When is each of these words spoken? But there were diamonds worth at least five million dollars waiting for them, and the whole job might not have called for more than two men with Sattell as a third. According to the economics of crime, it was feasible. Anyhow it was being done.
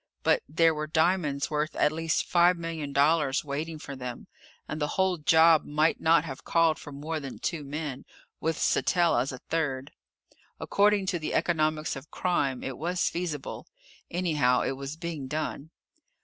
But 0.23 0.41
there 0.49 0.73
were 0.73 0.87
diamonds 0.87 1.51
worth 1.51 1.75
at 1.75 1.91
least 1.91 2.25
five 2.25 2.57
million 2.57 2.91
dollars 2.91 3.45
waiting 3.45 3.77
for 3.77 3.95
them, 3.95 4.25
and 4.67 4.81
the 4.81 4.87
whole 4.97 5.17
job 5.17 5.63
might 5.63 6.01
not 6.01 6.25
have 6.25 6.43
called 6.43 6.79
for 6.79 6.91
more 6.91 7.19
than 7.19 7.37
two 7.37 7.63
men 7.63 8.05
with 8.39 8.57
Sattell 8.57 9.15
as 9.21 9.31
a 9.31 9.37
third. 9.37 9.91
According 10.59 11.05
to 11.05 11.19
the 11.19 11.35
economics 11.35 11.95
of 11.95 12.09
crime, 12.09 12.63
it 12.63 12.79
was 12.79 13.11
feasible. 13.11 13.67
Anyhow 14.09 14.61
it 14.63 14.71
was 14.71 14.97
being 14.97 15.27
done. 15.27 15.69